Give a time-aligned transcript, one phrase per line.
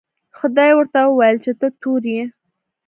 [0.37, 2.23] خدای ورته وویل چې ته تور یې.